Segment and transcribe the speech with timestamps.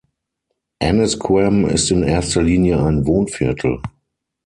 [0.79, 3.83] Annisquam ist in erster Linie ein Wohnviertel.